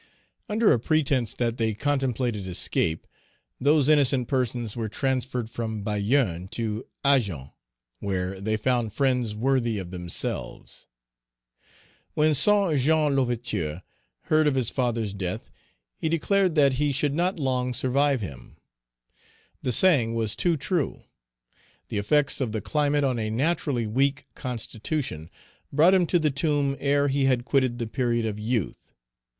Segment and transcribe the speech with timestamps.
[0.49, 3.05] Under a pretence that they contemplated escape,
[3.59, 7.51] those innocent persons were transferred from Bayonne to Agen,
[7.99, 10.87] where they found friends worthy of themselves.
[12.15, 13.83] When Saint Jean L'Ouverture
[14.21, 15.51] heard of his father's death,
[15.99, 18.57] he declared that he should not long survive him.
[19.61, 21.03] The saying was too true.
[21.89, 25.29] The effects of the climate on a naturally weak constitution
[25.71, 28.93] brought him to the tomb ere he had quitted the period of youth.